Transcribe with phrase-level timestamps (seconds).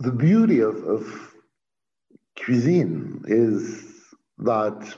[0.00, 1.34] the beauty of, of
[2.42, 3.84] cuisine is
[4.38, 4.94] that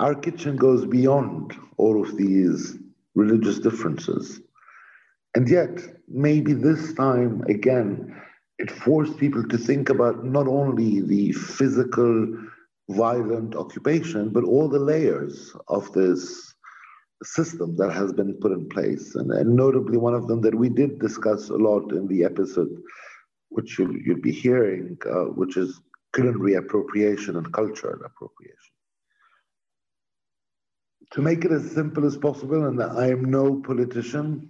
[0.00, 2.76] our kitchen goes beyond all of these
[3.14, 4.40] religious differences.
[5.36, 8.20] And yet, maybe this time again,
[8.58, 12.26] it forced people to think about not only the physical,
[12.88, 16.52] violent occupation, but all the layers of this
[17.22, 19.14] system that has been put in place.
[19.14, 22.70] And, and notably, one of them that we did discuss a lot in the episode,
[23.50, 25.80] which you'll, you'll be hearing, uh, which is
[26.14, 28.56] culinary appropriation and cultural appropriation.
[31.12, 34.48] To make it as simple as possible, and I am no politician,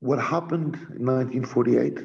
[0.00, 1.98] what happened in 1948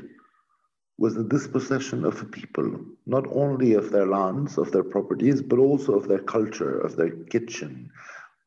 [0.98, 5.60] was the dispossession of a people, not only of their lands, of their properties, but
[5.60, 7.90] also of their culture, of their kitchen,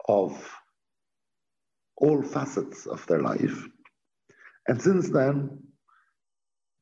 [0.09, 0.51] of
[1.97, 3.67] all facets of their life.
[4.69, 5.59] And since then,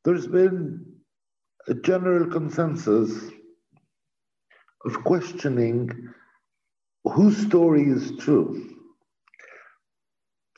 [0.05, 0.85] there's been
[1.69, 3.31] a general consensus
[4.85, 5.91] of questioning
[7.05, 8.77] whose story is true.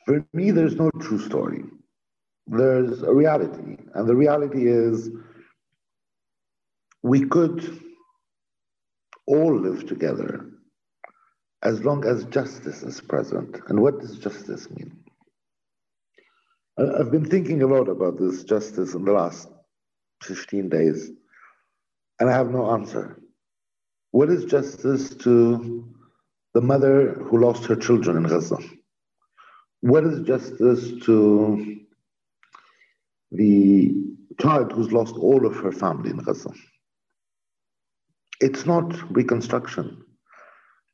[0.07, 1.65] For me, there's no true story.
[2.47, 5.11] There's a reality, and the reality is
[7.03, 7.81] we could
[9.27, 10.47] all live together
[11.63, 13.61] as long as justice is present.
[13.69, 15.05] And what does justice mean?
[16.79, 19.49] I've been thinking a lot about this justice in the last
[20.23, 21.11] 15 days,
[22.19, 23.21] and I have no answer.
[24.13, 25.87] What is justice to
[26.55, 28.57] the mother who lost her children in Gaza?
[29.81, 31.81] What is justice to
[33.33, 33.95] the
[34.41, 36.53] child who's lost all of her family in Gaza?
[38.41, 40.05] It's not reconstruction.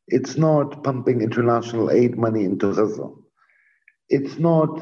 [0.08, 3.10] It's not pumping international aid money into Gaza.
[4.08, 4.80] It's not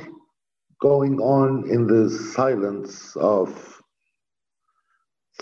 [0.80, 3.82] going on in the silence of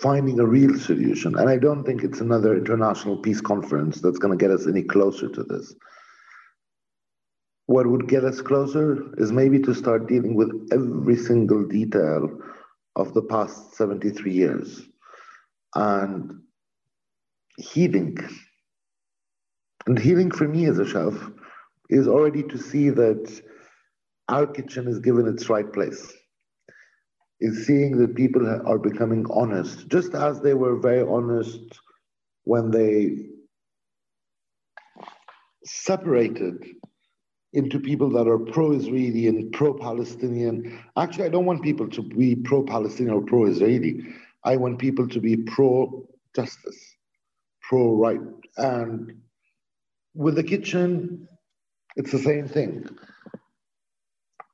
[0.01, 1.37] finding a real solution.
[1.37, 4.83] And I don't think it's another international peace conference that's going to get us any
[4.83, 5.75] closer to this.
[7.67, 12.29] What would get us closer is maybe to start dealing with every single detail
[12.97, 14.83] of the past 73 years
[15.75, 16.41] and
[17.57, 18.19] healing.
[19.87, 21.15] And healing for me as a chef
[21.89, 23.43] is already to see that
[24.29, 26.13] our kitchen is given its right place
[27.41, 31.61] is seeing that people are becoming honest, just as they were very honest
[32.45, 33.17] when they
[35.65, 36.65] separated
[37.53, 40.81] into people that are pro-Israeli and pro-Palestinian.
[40.97, 44.03] Actually, I don't want people to be pro-Palestinian or pro-Israeli.
[44.45, 46.97] I want people to be pro-justice,
[47.63, 48.21] pro-right.
[48.57, 49.21] And
[50.15, 51.29] with the kitchen,
[51.97, 52.89] it's the same thing.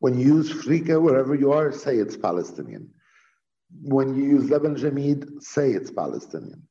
[0.00, 2.90] When you use frika, wherever you are, say it's Palestinian.
[3.82, 6.62] When you use leban jamid, say it's Palestinian.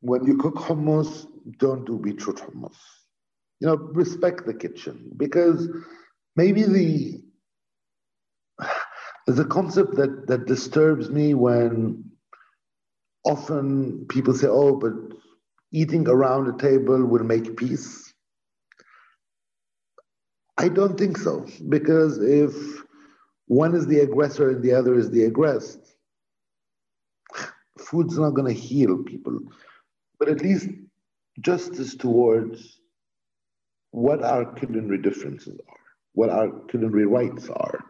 [0.00, 1.26] When you cook hummus,
[1.58, 2.76] don't do beetroot hummus.
[3.60, 5.68] You know, respect the kitchen because
[6.36, 7.22] maybe the
[9.26, 12.04] there's a concept that that disturbs me when
[13.24, 14.94] often people say, "Oh, but
[15.72, 18.05] eating around a table will make peace."
[20.58, 22.54] I don't think so, because if
[23.46, 25.80] one is the aggressor and the other is the aggressed,
[27.78, 29.38] food's not going to heal people.
[30.18, 30.68] But at least
[31.40, 32.80] justice towards
[33.90, 35.76] what our culinary differences are,
[36.14, 37.84] what our culinary rights are,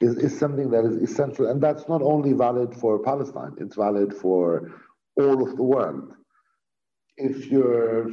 [0.00, 1.48] is, is something that is essential.
[1.48, 4.72] And that's not only valid for Palestine, it's valid for
[5.16, 6.12] all of the world.
[7.16, 8.10] If you're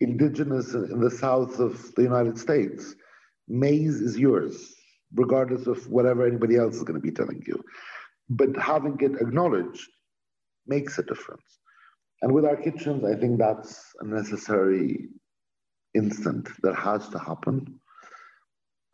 [0.00, 2.94] indigenous in the south of the United States,
[3.48, 4.74] maize is yours,
[5.14, 7.62] regardless of whatever anybody else is going to be telling you.
[8.28, 9.88] But having it acknowledged
[10.66, 11.58] makes a difference.
[12.22, 15.08] And with our kitchens, I think that's a necessary
[15.94, 17.80] instant that has to happen.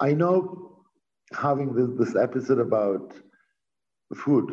[0.00, 0.84] I know
[1.32, 3.14] having this, this episode about
[4.14, 4.50] food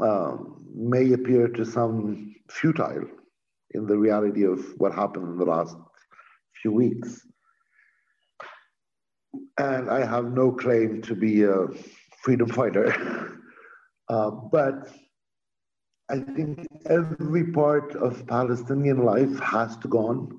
[0.00, 3.04] um, may appear to some futile
[3.72, 5.76] in the reality of what happened in the last
[6.62, 7.26] few weeks.
[9.58, 11.66] And I have no claim to be a
[12.22, 13.40] freedom fighter.
[14.08, 14.88] uh, but
[16.10, 20.38] I think every part of Palestinian life has to go on.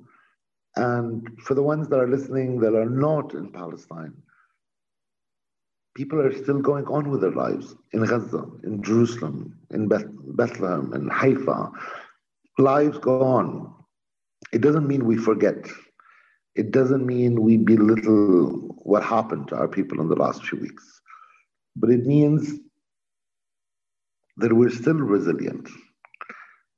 [0.76, 4.14] And for the ones that are listening that are not in Palestine,
[5.96, 10.94] people are still going on with their lives in Gaza, in Jerusalem, in Beth- Bethlehem,
[10.94, 11.72] in Haifa,
[12.60, 13.74] lives go on.
[14.52, 15.68] It doesn't mean we forget.
[16.56, 21.02] It doesn't mean we belittle what happened to our people in the last few weeks.
[21.76, 22.60] But it means
[24.38, 25.70] that we're still resilient.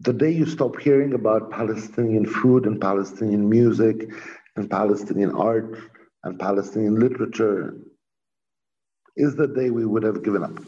[0.01, 4.09] The day you stop hearing about Palestinian food and Palestinian music
[4.55, 5.77] and Palestinian art
[6.23, 7.77] and Palestinian literature
[9.15, 10.59] is the day we would have given up.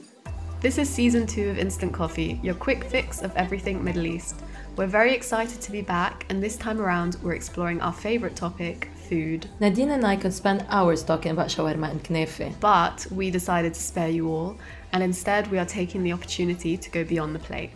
[0.61, 4.41] This is season two of Instant Coffee, your quick fix of everything Middle East.
[4.75, 8.89] We're very excited to be back, and this time around, we're exploring our favourite topic
[9.07, 9.47] food.
[9.59, 12.59] Nadine and I could spend hours talking about shawarma and knefe.
[12.59, 14.57] But we decided to spare you all,
[14.91, 17.69] and instead, we are taking the opportunity to go beyond the plate.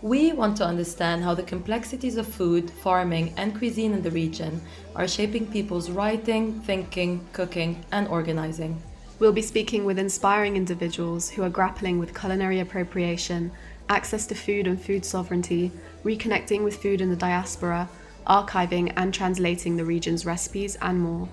[0.00, 4.60] We want to understand how the complexities of food, farming, and cuisine in the region
[4.96, 8.82] are shaping people's writing, thinking, cooking, and organizing.
[9.20, 13.52] We'll be speaking with inspiring individuals who are grappling with culinary appropriation,
[13.92, 15.70] access to food and food sovereignty,
[16.02, 17.88] reconnecting with food in the diaspora,
[18.26, 21.28] archiving and translating the region's recipes, and more.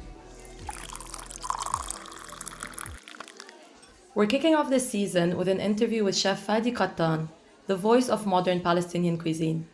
[4.14, 7.30] We're kicking off this season with an interview with Chef Fadi Kattan,
[7.68, 9.66] the voice of modern Palestinian cuisine.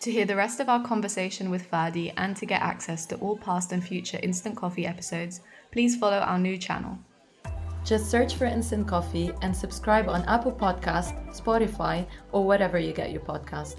[0.00, 3.36] To hear the rest of our conversation with Fadi and to get access to all
[3.36, 5.40] past and future Instant Coffee episodes,
[5.72, 6.98] please follow our new channel.
[7.88, 13.12] Just search for Instant Coffee and subscribe on Apple Podcast, Spotify, or wherever you get
[13.12, 13.76] your podcast.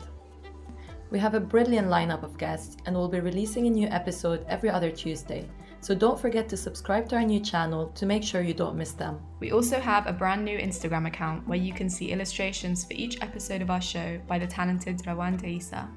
[1.12, 4.72] We have a brilliant lineup of guests and we'll be releasing a new episode every
[4.72, 5.48] other Tuesday.
[5.82, 8.94] So don't forget to subscribe to our new channel to make sure you don't miss
[8.94, 9.20] them.
[9.40, 13.22] We also have a brand new Instagram account where you can see illustrations for each
[13.22, 15.88] episode of our show by the talented Rawan Taisa.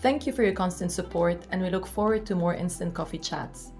[0.00, 3.72] Thank you for your constant support, and we look forward to more instant coffee chats.